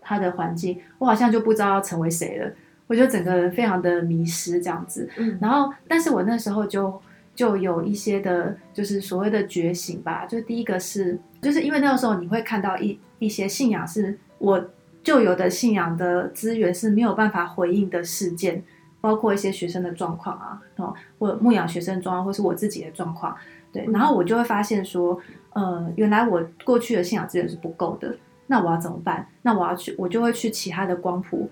[0.00, 2.50] 他的环境，我好像就不知道要成为谁了。
[2.88, 5.08] 我就整个人非常的迷失这样子。
[5.16, 7.02] 嗯然后，但是我那时候就
[7.34, 10.24] 就有一些的，就是所谓的觉醒吧。
[10.24, 14.64] 就第一个是，就是因为那个时候你会看到一一些信仰是我
[15.02, 18.62] 旧有的信仰的资源是没有办法回应的事件，
[19.00, 23.36] 包括一些学生的状况啊，哦，或牧养学生的状况，或是我自己的状况。
[23.76, 25.20] 对，然后我就会发现说，
[25.54, 28.16] 呃，原来我过去的信仰资源是不够的，
[28.46, 29.26] 那我要怎么办？
[29.42, 31.50] 那我要去，我就会去其他的光谱。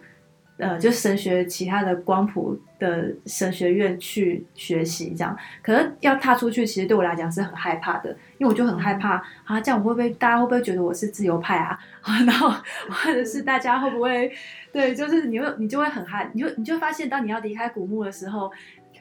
[0.56, 11.76] 呃，就神学其他的光谱的神学院去学习，这样，可是要踏出去，其实对我来讲是很害怕的，因为我就很害怕啊，这样我会不会大家会不会觉得我是自由派啊？
[12.02, 12.48] 啊， 然后
[12.88, 14.30] 或者是大家会不会
[14.72, 18.48] 对，就是你会你就会很害，你就你就发现，当你要离开古墓的时候，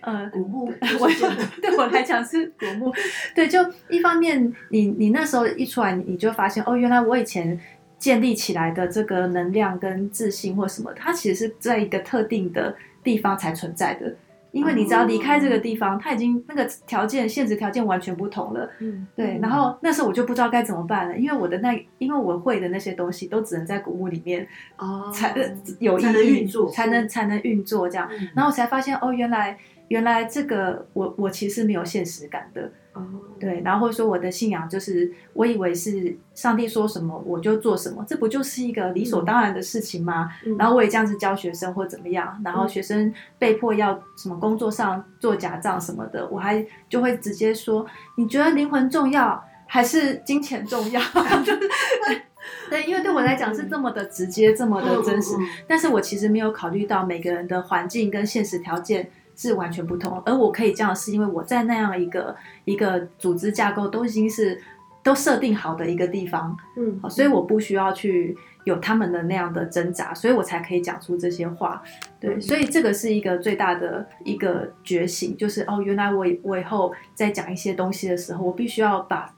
[0.03, 0.65] 呃，古墓
[0.99, 1.07] 我
[1.61, 2.91] 对我来讲是古墓，
[3.33, 7.59] 对，就一方面你你那时候一出来，你你就发现哦，原来我以前
[7.97, 14.13] 建立起来的这个能量跟自信或什么，它其实是在一个特定的地方才存在的。
[14.51, 18.69] 因为你只要离开这个地方，它已经那个条件、现实条件完全不同了。
[18.81, 24.47] 嗯对，然后那时候我就不知道该怎么办了，因为我的那，因为我会的那些东西都只能在古墓里面
[24.77, 25.49] 哦才、呃
[25.79, 28.07] 有意义运作才能才能运作这样。
[28.11, 29.57] 嗯然后我才发现，哦，原来
[29.87, 32.71] 原来这个我我其实没有现实感的。
[32.93, 33.03] 哦
[33.39, 40.29] 对，然后或者说我的信仰就是，我以为是上帝说什么我就做什么，这不就是一个理所当然的事情吗？
[40.45, 47.83] 嗯然后我也这样子教学生或怎么样，然后学生被迫要什么工作上做假账什么的，我还就会直接说，
[48.15, 51.01] 你觉得灵魂重要还是金钱重要？
[52.69, 55.35] 对，因为对我来讲是这么的直接，这么的真实，
[55.67, 60.21] 但是我其实没有考虑到每个人的环境跟现实条件是完全不同。
[60.25, 64.61] 而我可以这样，是因为我在那样一个一个组织架构都已经是
[65.01, 71.83] 都设定好的一个地方，嗯，所以我不需要去有他们的那样的挣扎，所以我才可以讲出这些话。
[72.19, 79.33] 对，所以这个是一个最大的一个觉醒，就是哦，原来我我以后在讲一些东西的时候，我必须要把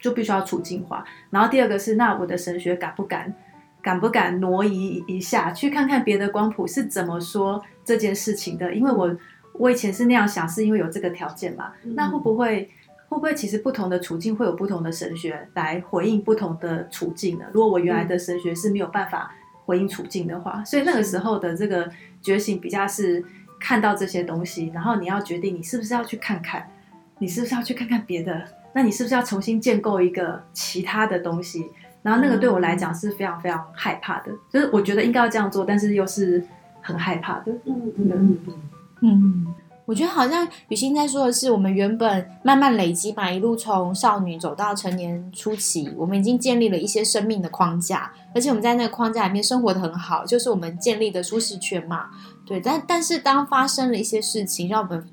[0.00, 1.04] 就必须要处境化。
[1.28, 3.34] 然后第二个是，那我的神学敢不敢
[3.82, 8.72] 敢不敢挪移一下，去看看别的光谱是怎么说这件事情的？
[8.72, 9.14] 因为我
[9.60, 11.72] 我以前是那样想，是因为有这个条件嘛。
[11.94, 12.70] 那会不会
[13.08, 17.44] 会不会其实不同的处境会有不同的神学来回应不同的处境呢？
[17.52, 19.34] 如果我原来的神学是没有办法
[19.66, 21.90] 回应处境的话，所以那个时候的这个
[22.22, 23.22] 觉醒比较是
[23.60, 26.66] 看到这些东西，然后你要决定你是不是要去看看，
[27.18, 28.42] 你是不是要去看看别的，
[28.72, 31.66] 那你是不是要重新建构一个其他的东西？
[32.02, 36.42] 然后那个对我来讲是非常非常害怕的，就是我觉得应该要这样做，但是又是
[36.80, 37.52] 很害怕的。
[37.66, 38.54] 嗯嗯嗯嗯，
[39.02, 39.46] 嗯，
[39.86, 52.10] 我觉得好像雨欣在说的是，我们原本慢慢累积嘛，一路从少女走到成年初期，我们已经建立了一些生命的框架，而且我们在那个框架里面生活的很好，就是我们建立的舒适圈嘛。
[52.46, 55.06] 对，但但是当发生了一些事情，让我们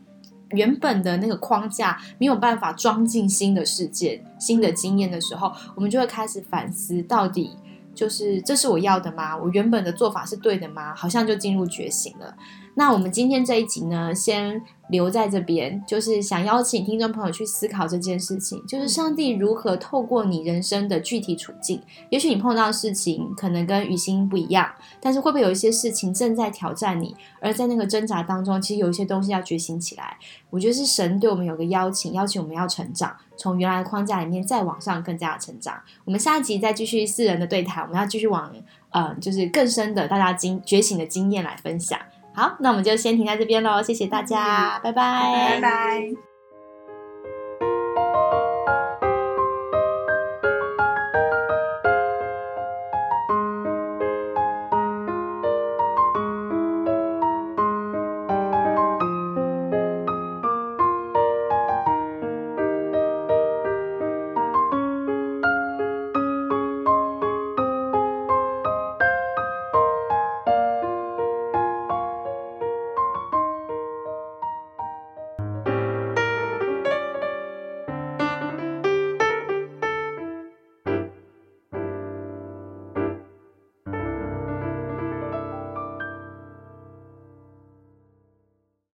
[0.51, 7.51] 原本的那个框架没有办法装进新的世界、新的经验的时候，我们就会开始反思，到底
[7.97, 9.35] 就是这是我要的吗？
[9.35, 10.93] 我原本的做法是对的吗？
[10.95, 12.37] 好像就进入觉醒了。
[12.75, 24.69] 那我们今天这一集呢，先留在这边，就是想邀请听众朋友去思考这件事情，就是上帝如何透过你人生的具体处境，也许你碰到的事情可能跟雨欣不一样，
[25.01, 27.15] 但是会不会有一些事情正在挑战你？
[27.41, 30.17] 而在那个挣扎当中，其实有一些东西要觉醒起来。
[30.49, 35.77] 我觉得是神对我们有个邀请，邀请我们要成长，从原来的框架里面再往上更加的成长。
[36.05, 38.53] 我们下一集再继续四人的对谈，我们要继续往
[38.91, 41.99] 呃，就是更深的大家经觉醒的经验来分享。
[42.37, 46.26] 好，那我们就先停在这边喽，谢谢大家，拜拜，拜拜。